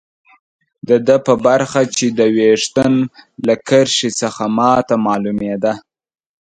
د 0.87 0.89
ده 1.07 1.15
په 1.25 1.33
خبره 1.37 1.81
چې 1.97 2.05
د 2.19 2.19
ویشتن 2.35 2.93
له 3.47 3.55
کرښې 3.67 4.09
څخه 4.21 4.43
ما 4.57 4.71
ته 4.87 4.95
معلومېده. 5.05 5.73